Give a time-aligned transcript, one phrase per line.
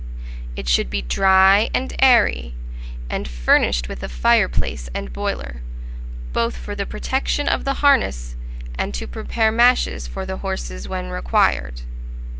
[0.55, 2.55] It should be dry and airy,
[3.07, 5.61] and furnished with a fireplace and boiler,
[6.33, 8.35] both for the protection of the harness
[8.79, 11.81] and to prepare mashes for the horses when required.